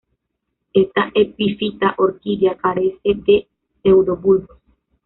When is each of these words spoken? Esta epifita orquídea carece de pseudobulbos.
Esta 0.73 1.11
epifita 1.13 1.93
orquídea 1.99 2.57
carece 2.57 3.01
de 3.13 3.47
pseudobulbos. 3.83 4.57